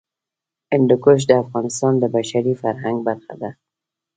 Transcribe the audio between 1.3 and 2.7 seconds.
افغانستان د بشري